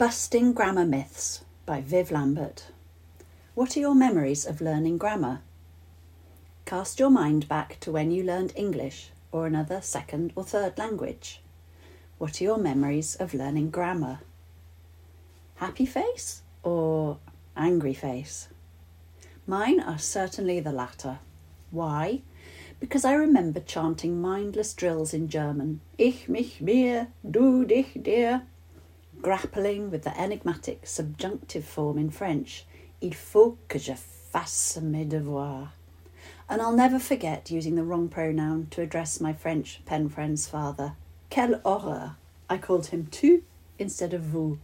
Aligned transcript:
Busting 0.00 0.54
Grammar 0.54 0.86
Myths 0.86 1.44
by 1.66 1.82
Viv 1.82 2.10
Lambert. 2.10 2.68
What 3.54 3.76
are 3.76 3.80
your 3.80 3.94
memories 3.94 4.46
of 4.46 4.62
learning 4.62 4.96
grammar? 4.96 5.42
Cast 6.64 6.98
your 6.98 7.10
mind 7.10 7.46
back 7.48 7.78
to 7.80 7.92
when 7.92 8.10
you 8.10 8.22
learned 8.22 8.54
English 8.56 9.10
or 9.30 9.46
another 9.46 9.82
second 9.82 10.32
or 10.34 10.42
third 10.42 10.78
language. 10.78 11.42
What 12.16 12.40
are 12.40 12.44
your 12.44 12.56
memories 12.56 13.14
of 13.16 13.34
learning 13.34 13.72
grammar? 13.72 14.20
Happy 15.56 15.84
face 15.84 16.40
or 16.62 17.18
angry 17.54 17.92
face? 17.92 18.48
Mine 19.46 19.80
are 19.80 19.98
certainly 19.98 20.60
the 20.60 20.72
latter. 20.72 21.18
Why? 21.70 22.22
Because 22.80 23.04
I 23.04 23.12
remember 23.12 23.60
chanting 23.60 24.18
mindless 24.18 24.72
drills 24.72 25.12
in 25.12 25.28
German. 25.28 25.82
Ich 25.98 26.26
mich 26.26 26.62
mir, 26.62 27.08
du 27.30 27.66
dich 27.66 28.02
dir 28.02 28.46
grappling 29.22 29.90
with 29.90 30.04
the 30.04 30.18
enigmatic 30.18 30.86
subjunctive 30.86 31.64
form 31.64 31.98
in 31.98 32.10
French, 32.10 32.66
Il 33.00 33.14
faut 33.14 33.56
que 33.68 33.78
je 33.78 33.94
fasse 33.94 34.80
mes 34.82 35.04
devoirs. 35.04 35.68
And 36.48 36.60
I'll 36.60 36.72
never 36.72 36.98
forget 36.98 37.50
using 37.50 37.76
the 37.76 37.84
wrong 37.84 38.08
pronoun 38.08 38.66
to 38.72 38.82
address 38.82 39.20
my 39.20 39.32
French 39.32 39.80
pen 39.86 40.08
friend's 40.08 40.46
father. 40.46 40.96
Quelle 41.30 41.60
horreur! 41.64 42.16
I 42.48 42.58
called 42.58 42.86
him 42.86 43.06
tu 43.10 43.44
instead 43.78 44.12
of 44.12 44.22
vous. 44.22 44.58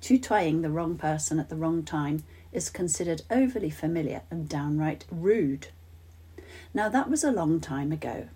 Tutoying 0.00 0.62
the 0.62 0.70
wrong 0.70 0.96
person 0.96 1.38
at 1.38 1.48
the 1.48 1.56
wrong 1.56 1.82
time 1.82 2.24
is 2.52 2.70
considered 2.70 3.22
overly 3.30 3.70
familiar 3.70 4.22
and 4.30 4.48
downright 4.48 5.04
rude. 5.10 5.68
Now, 6.74 6.88
that 6.88 7.08
was 7.08 7.24
a 7.24 7.32
long 7.32 7.60
time 7.60 7.92
ago. 7.92 8.28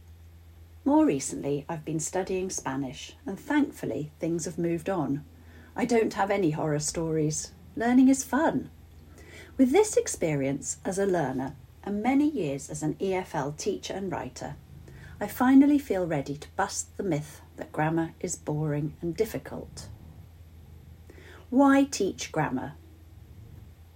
More 0.84 1.06
recently, 1.06 1.64
I've 1.68 1.84
been 1.84 2.00
studying 2.00 2.50
Spanish, 2.50 3.14
and 3.24 3.38
thankfully, 3.38 4.10
things 4.18 4.46
have 4.46 4.58
moved 4.58 4.90
on. 4.90 5.24
I 5.76 5.84
don't 5.84 6.14
have 6.14 6.30
any 6.30 6.50
horror 6.50 6.80
stories. 6.80 7.52
Learning 7.76 8.08
is 8.08 8.24
fun. 8.24 8.68
With 9.56 9.70
this 9.70 9.96
experience 9.96 10.78
as 10.84 10.98
a 10.98 11.06
learner 11.06 11.54
and 11.84 12.02
many 12.02 12.28
years 12.28 12.68
as 12.68 12.82
an 12.82 12.94
EFL 12.94 13.56
teacher 13.56 13.94
and 13.94 14.10
writer, 14.10 14.56
I 15.20 15.28
finally 15.28 15.78
feel 15.78 16.04
ready 16.04 16.36
to 16.36 16.48
bust 16.56 16.96
the 16.96 17.04
myth 17.04 17.42
that 17.58 17.70
grammar 17.70 18.14
is 18.18 18.34
boring 18.34 18.96
and 19.00 19.16
difficult. 19.16 19.86
Why 21.48 21.84
teach 21.84 22.32
grammar? 22.32 22.72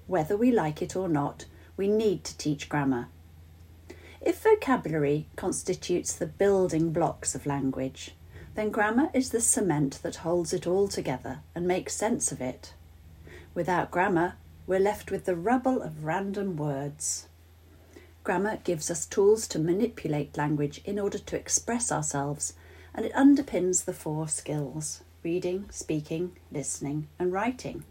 Whether 0.06 0.36
we 0.36 0.52
like 0.52 0.82
it 0.82 0.94
or 0.94 1.08
not, 1.08 1.46
we 1.76 1.88
need 1.88 2.22
to 2.24 2.38
teach 2.38 2.68
grammar. 2.68 3.08
If 4.26 4.42
vocabulary 4.42 5.28
constitutes 5.36 6.12
the 6.12 6.26
building 6.26 6.92
blocks 6.92 7.36
of 7.36 7.46
language, 7.46 8.16
then 8.56 8.70
grammar 8.70 9.08
is 9.14 9.30
the 9.30 9.40
cement 9.40 10.00
that 10.02 10.16
holds 10.16 10.52
it 10.52 10.66
all 10.66 10.88
together 10.88 11.42
and 11.54 11.64
makes 11.64 11.94
sense 11.94 12.32
of 12.32 12.40
it. 12.40 12.74
Without 13.54 13.92
grammar, 13.92 14.34
we're 14.66 14.80
left 14.80 15.12
with 15.12 15.26
the 15.26 15.36
rubble 15.36 15.80
of 15.80 16.02
random 16.02 16.56
words. 16.56 17.28
Grammar 18.24 18.56
gives 18.64 18.90
us 18.90 19.06
tools 19.06 19.46
to 19.46 19.60
manipulate 19.60 20.36
language 20.36 20.80
in 20.84 20.98
order 20.98 21.18
to 21.18 21.36
express 21.36 21.92
ourselves, 21.92 22.54
and 22.92 23.06
it 23.06 23.12
underpins 23.12 23.84
the 23.84 23.94
four 23.94 24.26
skills 24.26 25.04
reading, 25.22 25.66
speaking, 25.70 26.32
listening, 26.50 27.06
and 27.20 27.32
writing. 27.32 27.84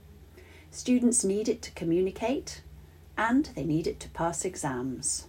Students 0.69 1.23
need 1.23 1.47
it 1.47 1.61
to 1.61 1.71
communicate, 1.71 2.61
and 3.17 3.45
they 3.55 3.63
need 3.63 3.87
it 3.87 4.01
to 4.01 4.09
pass 4.09 4.43
exams. 4.43 5.27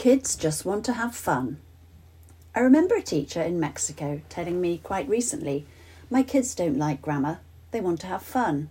Kids 0.00 0.34
just 0.34 0.64
want 0.64 0.86
to 0.86 0.94
have 0.94 1.14
fun. 1.14 1.58
I 2.54 2.60
remember 2.60 2.94
a 2.94 3.02
teacher 3.02 3.42
in 3.42 3.60
Mexico 3.60 4.22
telling 4.30 4.58
me 4.58 4.78
quite 4.78 5.06
recently, 5.06 5.66
My 6.08 6.22
kids 6.22 6.54
don't 6.54 6.78
like 6.78 7.02
grammar, 7.02 7.40
they 7.70 7.82
want 7.82 8.00
to 8.00 8.06
have 8.06 8.22
fun. 8.22 8.70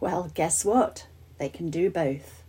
Well, 0.00 0.30
guess 0.32 0.64
what? 0.64 1.08
They 1.36 1.50
can 1.50 1.68
do 1.68 1.90
both. 1.90 2.42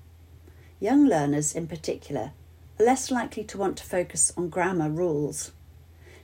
Young 0.80 1.06
learners, 1.06 1.54
in 1.54 1.68
particular, 1.68 2.32
are 2.80 2.86
less 2.86 3.12
likely 3.12 3.44
to 3.44 3.58
want 3.58 3.76
to 3.80 3.84
focus 3.84 4.32
on 4.38 4.48
grammar 4.48 4.90
rules. 4.90 5.52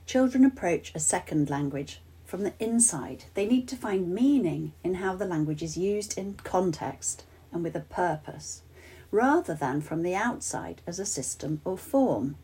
Children 0.06 0.46
approach 0.46 0.92
a 0.94 1.00
second 1.00 1.50
language 1.50 2.00
from 2.24 2.44
the 2.44 2.54
inside. 2.58 3.24
They 3.34 3.44
need 3.44 3.68
to 3.68 3.76
find 3.76 4.14
meaning 4.14 4.72
in 4.82 4.94
how 4.94 5.16
the 5.16 5.26
language 5.26 5.62
is 5.62 5.76
used 5.76 6.16
in 6.16 6.38
context 6.44 7.24
and 7.52 7.62
with 7.62 7.76
a 7.76 7.80
purpose 7.80 8.62
rather 9.10 9.54
than 9.54 9.80
from 9.80 10.02
the 10.02 10.14
outside 10.14 10.80
as 10.86 10.98
a 10.98 11.06
system 11.06 11.60
or 11.64 11.76
form. 11.76 12.36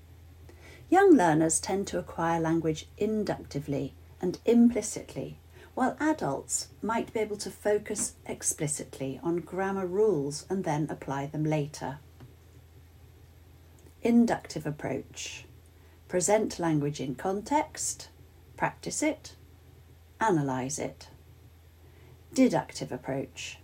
Young 0.88 1.16
learners 1.16 1.60
tend 1.60 1.86
to 1.88 1.98
acquire 1.98 2.40
language 2.40 2.88
inductively 2.96 3.94
and 4.20 4.38
implicitly, 4.44 5.38
while 5.74 5.96
adults 6.00 6.68
might 6.80 7.12
be 7.12 7.20
able 7.20 7.36
to 7.36 7.50
focus 7.50 8.14
explicitly 8.24 9.20
on 9.22 9.36
grammar 9.38 9.86
rules 9.86 10.46
and 10.48 10.64
then 10.64 10.86
apply 10.88 11.26
them 11.26 11.44
later. 11.44 11.98
Inductive 14.02 14.66
approach 14.66 15.44
present 16.08 16.58
language 16.60 17.00
in 17.00 17.16
context, 17.16 18.08
practice 18.56 19.02
it, 19.02 19.34
analyse 20.20 20.78
it. 20.78 21.08
Deductive 22.32 22.92
approach 22.92 23.58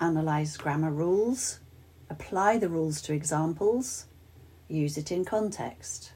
analyse 0.00 0.56
grammar 0.56 0.90
rules, 0.90 1.60
apply 2.10 2.58
the 2.58 2.68
rules 2.68 3.00
to 3.02 3.12
examples, 3.12 4.06
use 4.68 4.96
it 4.96 5.10
in 5.12 5.24
context. 5.24 6.12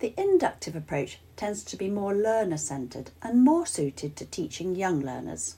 The 0.00 0.14
inductive 0.16 0.76
approach 0.76 1.20
tends 1.36 1.64
to 1.64 1.76
be 1.76 1.88
more 1.88 2.14
learner 2.14 2.56
centred 2.56 3.10
and 3.22 3.44
more 3.44 3.66
suited 3.66 4.16
to 4.16 4.24
teaching 4.24 4.74
young 4.74 5.00
learners. 5.00 5.56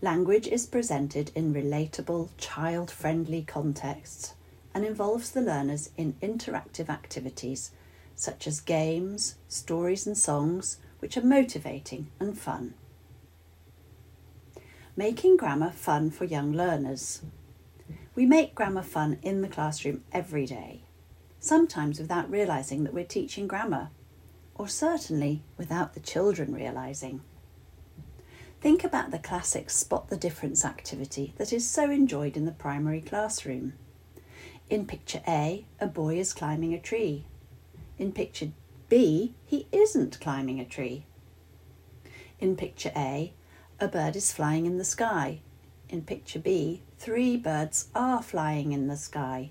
Language 0.00 0.46
is 0.46 0.66
presented 0.66 1.32
in 1.34 1.54
relatable, 1.54 2.28
child 2.36 2.90
friendly 2.90 3.42
contexts 3.42 4.34
and 4.74 4.84
involves 4.84 5.30
the 5.30 5.40
learners 5.40 5.90
in 5.96 6.14
interactive 6.22 6.88
activities 6.88 7.72
such 8.18 8.48
as 8.48 8.60
games, 8.60 9.36
stories, 9.48 10.04
and 10.04 10.18
songs, 10.18 10.78
which 10.98 11.16
are 11.16 11.24
motivating 11.24 12.10
and 12.18 12.36
fun. 12.36 12.74
Making 14.96 15.36
grammar 15.36 15.70
fun 15.70 16.10
for 16.10 16.24
young 16.24 16.52
learners. 16.52 17.22
We 18.18 18.26
make 18.26 18.56
grammar 18.56 18.82
fun 18.82 19.18
in 19.22 19.42
the 19.42 19.48
classroom 19.48 20.02
every 20.10 20.44
day, 20.44 20.82
sometimes 21.38 22.00
without 22.00 22.28
realising 22.28 22.82
that 22.82 22.92
we're 22.92 23.04
teaching 23.04 23.46
grammar, 23.46 23.90
or 24.56 24.66
certainly 24.66 25.44
without 25.56 25.94
the 25.94 26.00
children 26.00 26.52
realising. 26.52 27.20
Think 28.60 28.82
about 28.82 29.12
the 29.12 29.20
classic 29.20 29.70
spot 29.70 30.08
the 30.08 30.16
difference 30.16 30.64
activity 30.64 31.32
that 31.36 31.52
is 31.52 31.70
so 31.70 31.92
enjoyed 31.92 32.36
in 32.36 32.44
the 32.44 32.50
primary 32.50 33.00
classroom. 33.00 33.74
In 34.68 34.84
picture 34.84 35.22
A, 35.28 35.66
a 35.78 35.86
boy 35.86 36.18
is 36.18 36.32
climbing 36.32 36.74
a 36.74 36.80
tree. 36.80 37.24
In 37.98 38.10
picture 38.10 38.50
B, 38.88 39.34
he 39.46 39.68
isn't 39.70 40.18
climbing 40.18 40.58
a 40.58 40.64
tree. 40.64 41.06
In 42.40 42.56
picture 42.56 42.90
A, 42.96 43.32
a 43.78 43.86
bird 43.86 44.16
is 44.16 44.32
flying 44.32 44.66
in 44.66 44.76
the 44.76 44.84
sky. 44.84 45.38
In 45.88 46.02
picture 46.02 46.38
B, 46.38 46.82
Three 46.98 47.36
birds 47.36 47.88
are 47.94 48.20
flying 48.20 48.72
in 48.72 48.88
the 48.88 48.96
sky. 48.96 49.50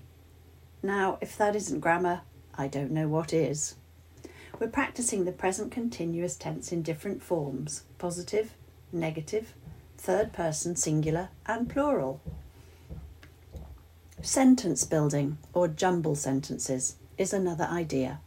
Now, 0.82 1.16
if 1.22 1.36
that 1.38 1.56
isn't 1.56 1.80
grammar, 1.80 2.20
I 2.54 2.68
don't 2.68 2.90
know 2.90 3.08
what 3.08 3.32
is. 3.32 3.76
We're 4.60 4.68
practicing 4.68 5.24
the 5.24 5.32
present 5.32 5.72
continuous 5.72 6.36
tense 6.36 6.70
in 6.70 6.82
different 6.82 7.22
forms 7.22 7.84
positive, 7.96 8.54
negative, 8.92 9.54
third 9.96 10.34
person 10.34 10.76
singular, 10.76 11.30
and 11.46 11.70
plural. 11.70 12.20
Sentence 14.20 14.84
building, 14.84 15.38
or 15.54 15.68
jumble 15.68 16.16
sentences, 16.16 16.96
is 17.16 17.32
another 17.32 17.64
idea. 17.64 18.20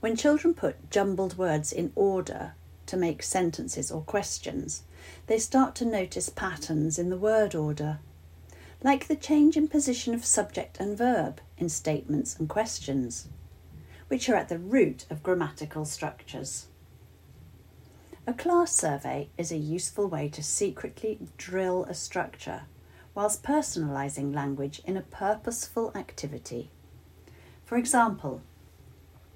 When 0.00 0.14
children 0.14 0.52
put 0.52 0.90
jumbled 0.90 1.38
words 1.38 1.72
in 1.72 1.90
order 1.94 2.52
to 2.84 2.98
make 2.98 3.22
sentences 3.22 3.90
or 3.90 4.02
questions, 4.02 4.82
they 5.26 5.38
start 5.38 5.74
to 5.76 5.84
notice 5.84 6.28
patterns 6.28 6.98
in 6.98 7.10
the 7.10 7.16
word 7.16 7.54
order 7.54 7.98
like 8.82 9.06
the 9.06 9.16
change 9.16 9.56
in 9.56 9.68
position 9.68 10.14
of 10.14 10.24
subject 10.24 10.78
and 10.80 10.96
verb 10.96 11.40
in 11.58 11.68
statements 11.68 12.38
and 12.38 12.48
questions, 12.48 13.28
which 14.08 14.28
are 14.28 14.34
at 14.34 14.48
the 14.48 14.58
root 14.58 15.04
of 15.10 15.22
grammatical 15.22 15.84
structures. 15.84 16.66
A 18.26 18.32
class 18.32 18.74
survey 18.74 19.28
is 19.36 19.52
a 19.52 19.56
useful 19.56 20.06
way 20.06 20.28
to 20.28 20.42
secretly 20.42 21.18
drill 21.36 21.84
a 21.84 21.94
structure 21.94 22.62
whilst 23.14 23.42
personalising 23.42 24.34
language 24.34 24.80
in 24.84 24.96
a 24.96 25.02
purposeful 25.02 25.92
activity. 25.94 26.70
For 27.64 27.76
example, 27.76 28.40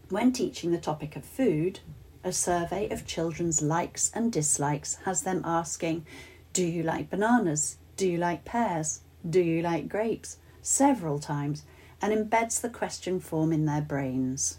when 0.08 0.32
teaching 0.32 0.70
the 0.70 0.78
topic 0.78 1.16
of 1.16 1.24
food, 1.24 1.80
a 2.24 2.32
survey 2.32 2.88
of 2.88 3.06
children's 3.06 3.62
likes 3.62 4.10
and 4.14 4.32
dislikes 4.32 4.96
has 5.04 5.22
them 5.22 5.42
asking, 5.44 6.06
Do 6.52 6.64
you 6.64 6.82
like 6.82 7.10
bananas? 7.10 7.76
Do 7.96 8.08
you 8.08 8.18
like 8.18 8.44
pears? 8.44 9.02
Do 9.28 9.40
you 9.40 9.62
like 9.62 9.88
grapes? 9.88 10.38
several 10.64 11.18
times 11.18 11.62
and 12.00 12.12
embeds 12.12 12.60
the 12.60 12.70
question 12.70 13.20
form 13.20 13.52
in 13.52 13.66
their 13.66 13.82
brains. 13.82 14.58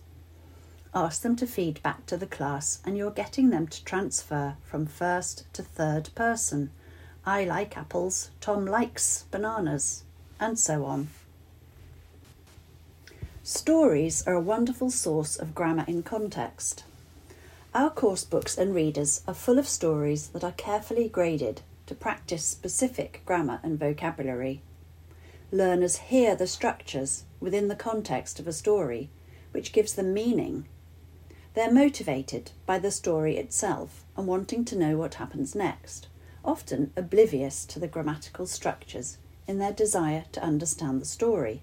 ask 0.93 1.23
them 1.23 1.35
to 1.35 1.45
feed 1.45 1.81
back 1.83 2.05
to 2.05 2.15
the 2.15 2.25
class, 2.25 2.79
and 2.85 2.97
you're 2.97 3.11
getting 3.11 3.49
them 3.49 3.67
to 3.67 3.83
transfer 3.83 4.55
from 4.63 4.85
first 4.85 5.45
to 5.51 5.61
third 5.61 6.09
person. 6.15 6.69
I 7.25 7.43
like 7.43 7.77
apples, 7.77 8.29
Tom 8.39 8.65
likes 8.65 9.25
bananas, 9.29 10.03
and 10.39 10.57
so 10.57 10.85
on. 10.85 11.09
Stories 13.43 14.25
are 14.25 14.33
a 14.33 14.39
wonderful 14.39 14.89
source 14.89 15.35
of 15.35 15.53
grammar 15.53 15.83
in 15.87 16.01
context. 16.01 16.85
Our 17.75 17.89
course 17.89 18.23
books 18.23 18.57
and 18.57 18.73
readers 18.73 19.21
are 19.27 19.33
full 19.33 19.59
of 19.59 19.67
stories 19.67 20.29
that 20.29 20.45
are 20.45 20.53
carefully 20.53 21.09
graded 21.09 21.59
to 21.87 21.93
practice 21.93 22.45
specific 22.45 23.21
grammar 23.25 23.59
and 23.63 23.77
vocabulary. 23.77 24.61
Learners 25.51 25.97
hear 25.97 26.37
the 26.37 26.47
structures 26.47 27.25
within 27.41 27.67
the 27.67 27.75
context 27.75 28.39
of 28.39 28.47
a 28.47 28.53
story, 28.53 29.09
which 29.51 29.73
gives 29.73 29.91
them 29.95 30.13
meaning. 30.13 30.67
They're 31.53 31.69
motivated 31.69 32.51
by 32.65 32.79
the 32.79 32.91
story 32.91 33.35
itself 33.35 34.05
and 34.15 34.25
wanting 34.25 34.63
to 34.63 34.77
know 34.77 34.95
what 34.95 35.15
happens 35.15 35.53
next, 35.53 36.07
often 36.45 36.93
oblivious 36.95 37.65
to 37.65 37.79
the 37.79 37.89
grammatical 37.89 38.45
structures 38.45 39.17
in 39.47 39.57
their 39.57 39.73
desire 39.73 40.23
to 40.31 40.41
understand 40.41 41.01
the 41.01 41.05
story. 41.05 41.61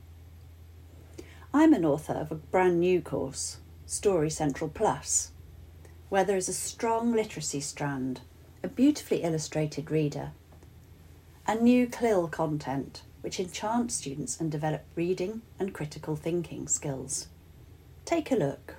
I'm 1.54 1.72
an 1.72 1.86
author 1.86 2.12
of 2.12 2.30
a 2.30 2.34
brand 2.34 2.80
new 2.80 3.00
course, 3.00 3.60
Story 3.86 4.28
Central 4.28 4.68
Plus, 4.68 5.30
where 6.12 6.24
there 6.24 6.36
is 6.36 6.46
a 6.50 6.52
strong 6.52 7.10
literacy 7.10 7.58
strand, 7.58 8.20
a 8.62 8.68
beautifully 8.68 9.22
illustrated 9.22 9.90
reader, 9.90 10.30
and 11.46 11.62
new 11.62 11.86
CLIL 11.86 12.28
content 12.28 13.00
which 13.22 13.40
enchants 13.40 13.94
students 13.94 14.38
and 14.38 14.52
develop 14.52 14.84
reading 14.94 15.40
and 15.58 15.72
critical 15.72 16.14
thinking 16.14 16.68
skills. 16.68 17.28
Take 18.04 18.30
a 18.30 18.36
look. 18.36 18.74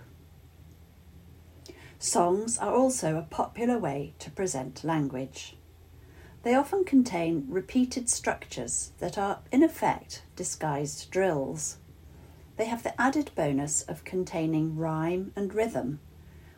Songs 1.97 2.59
are 2.59 2.75
also 2.75 3.17
a 3.17 3.23
popular 3.23 3.79
way 3.79 4.13
to 4.19 4.29
present 4.29 4.83
language. 4.83 5.57
They 6.43 6.53
often 6.53 6.83
contain 6.83 7.47
repeated 7.49 8.09
structures 8.09 8.91
that 8.99 9.17
are, 9.17 9.39
in 9.51 9.63
effect, 9.63 10.21
disguised 10.35 11.09
drills. 11.09 11.77
They 12.57 12.65
have 12.65 12.83
the 12.83 13.01
added 13.01 13.31
bonus 13.33 13.81
of 13.81 14.03
containing 14.03 14.77
rhyme 14.77 15.31
and 15.35 15.51
rhythm, 15.51 15.99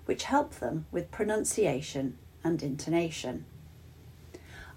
which 0.05 0.23
help 0.23 0.55
them 0.55 0.85
with 0.91 1.11
pronunciation 1.11 2.17
and 2.43 2.61
intonation. 2.61 3.45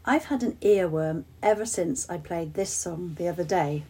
I've 0.04 0.26
had 0.26 0.42
an 0.42 0.56
earworm 0.62 1.25
ever 1.42 1.66
since 1.66 2.08
I 2.08 2.19
played 2.19 2.54
this 2.54 2.70
song 2.70 3.14
the 3.19 3.28
other 3.28 3.44
day. 3.44 3.84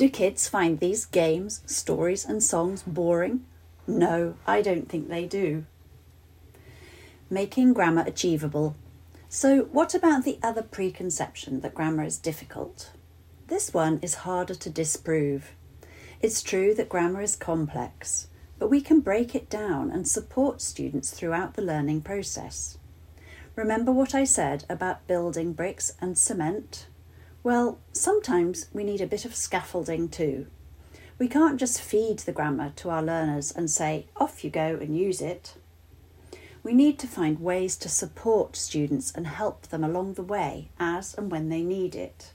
Do 0.00 0.08
kids 0.08 0.48
find 0.48 0.80
these 0.80 1.04
games, 1.04 1.60
stories, 1.66 2.24
and 2.24 2.42
songs 2.42 2.82
boring? 2.82 3.44
No, 3.86 4.34
I 4.46 4.62
don't 4.62 4.88
think 4.88 5.10
they 5.10 5.26
do. 5.26 5.66
Making 7.28 7.74
grammar 7.74 8.04
achievable. 8.06 8.76
So, 9.28 9.64
what 9.64 9.94
about 9.94 10.24
the 10.24 10.38
other 10.42 10.62
preconception 10.62 11.60
that 11.60 11.74
grammar 11.74 12.04
is 12.04 12.16
difficult? 12.16 12.92
This 13.48 13.74
one 13.74 13.98
is 14.00 14.24
harder 14.24 14.54
to 14.54 14.70
disprove. 14.70 15.50
It's 16.22 16.42
true 16.42 16.72
that 16.76 16.88
grammar 16.88 17.20
is 17.20 17.36
complex, 17.36 18.28
but 18.58 18.70
we 18.70 18.80
can 18.80 19.00
break 19.00 19.34
it 19.34 19.50
down 19.50 19.90
and 19.90 20.08
support 20.08 20.62
students 20.62 21.10
throughout 21.10 21.56
the 21.56 21.62
learning 21.70 22.00
process. 22.00 22.78
Remember 23.54 23.92
what 23.92 24.14
I 24.14 24.24
said 24.24 24.64
about 24.70 25.06
building 25.06 25.52
bricks 25.52 25.92
and 26.00 26.16
cement? 26.16 26.86
Well, 27.42 27.78
sometimes 27.92 28.66
we 28.72 28.84
need 28.84 29.00
a 29.00 29.06
bit 29.06 29.24
of 29.24 29.34
scaffolding 29.34 30.08
too. 30.08 30.46
We 31.18 31.28
can't 31.28 31.60
just 31.60 31.80
feed 31.80 32.20
the 32.20 32.32
grammar 32.32 32.72
to 32.76 32.90
our 32.90 33.02
learners 33.02 33.50
and 33.50 33.70
say, 33.70 34.06
off 34.16 34.44
you 34.44 34.50
go 34.50 34.78
and 34.80 34.96
use 34.96 35.20
it. 35.22 35.54
We 36.62 36.74
need 36.74 36.98
to 36.98 37.06
find 37.06 37.40
ways 37.40 37.76
to 37.78 37.88
support 37.88 38.56
students 38.56 39.10
and 39.14 39.26
help 39.26 39.68
them 39.68 39.82
along 39.82 40.14
the 40.14 40.22
way 40.22 40.68
as 40.78 41.14
and 41.14 41.30
when 41.30 41.48
they 41.48 41.62
need 41.62 41.94
it. 41.94 42.32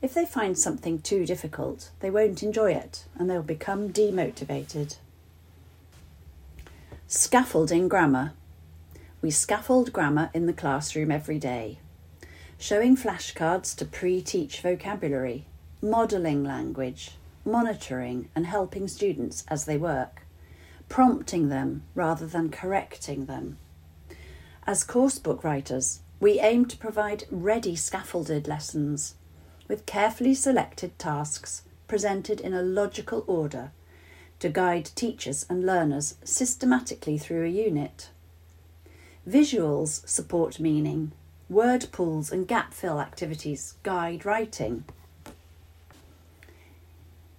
If 0.00 0.14
they 0.14 0.24
find 0.24 0.58
something 0.58 1.00
too 1.00 1.26
difficult, 1.26 1.90
they 2.00 2.08
won't 2.08 2.42
enjoy 2.42 2.72
it 2.72 3.04
and 3.18 3.28
they'll 3.28 3.42
become 3.42 3.92
demotivated. 3.92 4.96
Scaffolding 7.06 7.88
grammar. 7.88 8.32
We 9.20 9.30
scaffold 9.30 9.92
grammar 9.92 10.30
in 10.32 10.46
the 10.46 10.52
classroom 10.52 11.10
every 11.10 11.38
day. 11.38 11.78
Showing 12.60 12.96
flashcards 12.96 13.76
to 13.76 13.84
pre 13.84 14.20
teach 14.20 14.60
vocabulary, 14.60 15.46
modelling 15.80 16.42
language, 16.42 17.12
monitoring 17.44 18.30
and 18.34 18.46
helping 18.46 18.88
students 18.88 19.44
as 19.46 19.64
they 19.64 19.76
work, 19.76 20.22
prompting 20.88 21.50
them 21.50 21.84
rather 21.94 22.26
than 22.26 22.50
correcting 22.50 23.26
them. 23.26 23.58
As 24.66 24.82
course 24.82 25.20
book 25.20 25.44
writers, 25.44 26.00
we 26.18 26.40
aim 26.40 26.66
to 26.66 26.76
provide 26.76 27.24
ready 27.30 27.76
scaffolded 27.76 28.48
lessons 28.48 29.14
with 29.68 29.86
carefully 29.86 30.34
selected 30.34 30.98
tasks 30.98 31.62
presented 31.86 32.40
in 32.40 32.54
a 32.54 32.62
logical 32.62 33.22
order 33.28 33.70
to 34.40 34.48
guide 34.48 34.90
teachers 34.96 35.46
and 35.48 35.64
learners 35.64 36.16
systematically 36.24 37.18
through 37.18 37.44
a 37.44 37.48
unit. 37.48 38.10
Visuals 39.28 40.06
support 40.08 40.58
meaning, 40.58 41.12
word 41.48 41.86
pools 41.92 42.30
and 42.30 42.46
gap 42.46 42.74
fill 42.74 43.00
activities 43.00 43.74
guide 43.82 44.24
writing. 44.24 44.84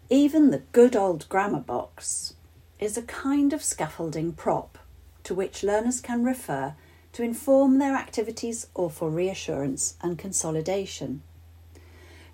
Even 0.10 0.50
the 0.50 0.63
good 0.72 0.96
old 0.96 1.30
grammar 1.30 1.60
box 1.60 2.34
is 2.80 2.98
a 2.98 3.04
kind 3.04 3.54
of 3.54 3.63
scaffolding 3.63 4.34
prop 4.34 4.80
to 5.24 5.36
which 5.36 5.63
learners 5.63 6.01
can 6.01 6.24
refer 6.24 6.74
to 7.13 7.24
inform 7.24 7.78
their 7.78 7.96
activities 7.96 8.68
or 8.74 8.89
for 8.89 9.10
reassurance 9.10 9.96
and 10.01 10.18
consolidation. 10.18 11.22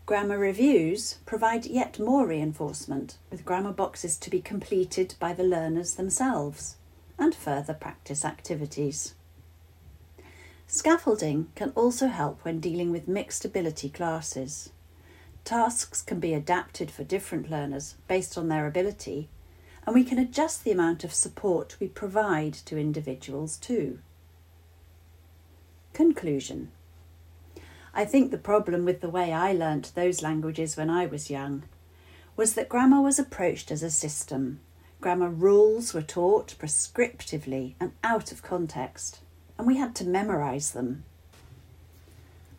Grammar 0.06 0.38
reviews 0.38 1.18
provide 1.26 1.66
yet 1.66 2.00
more 2.00 2.28
reinforcement, 2.28 3.18
with 3.32 3.44
grammar 3.44 3.74
boxes 3.74 4.18
to 4.18 4.30
be 4.30 4.40
completed 4.40 5.16
by 5.20 5.34
the 5.34 5.44
learners 5.44 5.96
themselves 5.96 6.76
and 7.18 7.34
further 7.34 7.74
practice 7.74 8.24
activities. 8.24 9.16
Scaffolding 10.76 11.48
can 11.56 11.70
also 11.70 12.08
help 12.08 12.44
when 12.44 12.60
dealing 12.60 12.92
with 12.92 13.08
mixed 13.08 13.46
ability 13.46 13.88
classes. 13.88 14.74
Tasks 15.46 16.02
can 16.02 16.20
be 16.20 16.34
adapted 16.34 16.92
for 16.92 17.06
different 17.06 17.50
learners 17.50 17.96
based 18.10 18.38
on 18.38 18.50
their 18.50 18.68
ability, 18.68 19.30
and 19.88 19.96
we 19.96 20.04
can 20.04 20.20
adjust 20.20 20.66
the 20.66 20.74
amount 20.74 21.06
of 21.06 21.14
support 21.14 21.78
we 21.80 21.88
provide 21.88 22.54
to 22.56 22.78
individuals 22.78 23.56
too. 23.56 24.00
Conclusion 25.94 26.74
I 27.94 28.04
think 28.04 28.32
the 28.32 28.38
problem 28.38 28.84
with 28.84 29.00
the 29.00 29.10
way 29.10 29.32
I 29.32 29.54
learnt 29.54 29.96
those 29.96 30.22
languages 30.22 30.76
when 30.76 30.90
I 30.90 31.06
was 31.06 31.30
young 31.30 31.64
was 32.36 32.54
that 32.56 32.68
grammar 32.68 33.00
was 33.00 33.18
approached 33.18 33.72
as 33.72 33.82
a 33.82 33.90
system. 33.90 34.60
Grammar 35.00 35.30
rules 35.30 35.94
were 35.94 36.02
taught 36.02 36.54
prescriptively 36.60 37.76
and 37.80 37.94
out 38.04 38.34
of 38.34 38.44
context, 38.44 39.22
and 39.58 39.68
we 39.68 39.78
had 39.78 39.96
to 39.96 40.06
memorise 40.06 40.72
them. 40.72 41.04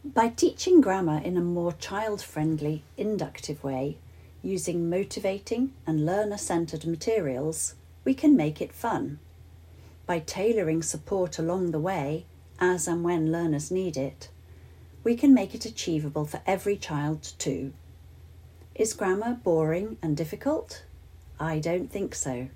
By 0.05 0.29
teaching 0.29 0.81
grammar 0.81 1.19
in 1.19 1.37
a 1.37 1.41
more 1.41 1.73
child 1.73 2.23
friendly, 2.23 2.83
inductive 2.97 3.63
way, 3.65 3.97
using 4.43 4.89
motivating 4.89 5.73
and 5.87 6.07
learner 6.07 6.39
centred 6.39 6.87
materials, 6.87 7.75
we 8.05 8.15
can 8.15 8.37
make 8.37 8.61
it 8.61 8.73
fun. 8.73 9.19
by 10.07 10.21
tailoring 10.21 10.83
support 10.83 11.39
along 11.39 11.73
the 11.73 11.81
way, 11.81 12.25
as 12.61 12.87
and 12.87 13.03
when 13.03 13.33
learners 13.33 13.71
need 13.71 13.97
it, 13.97 14.29
we 15.03 15.17
can 15.17 15.35
make 15.35 15.55
it 15.55 15.65
achievable 15.65 16.25
for 16.25 16.41
every 16.47 16.77
child 16.77 17.33
too. 17.39 17.73
Is 18.75 18.93
grammar 18.95 19.35
boring 19.43 19.99
and 20.03 20.17
difficult? 20.17 20.85
I 21.41 21.59
don't 21.59 21.91
think 21.91 22.15
so. 22.15 22.49